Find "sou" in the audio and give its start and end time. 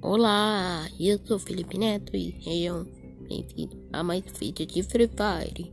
1.26-1.40